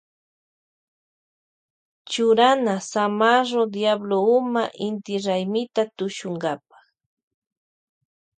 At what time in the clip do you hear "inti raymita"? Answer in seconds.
4.87-5.83